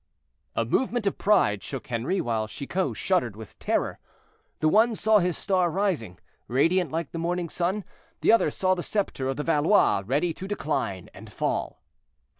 [0.55, 3.99] A movement of pride shook Henri, while Chicot shuddered with terror.
[4.59, 7.83] The one saw his star rising, radiant like the morning sun;
[8.21, 11.83] the other saw the scepter of the Valois ready to decline and fall.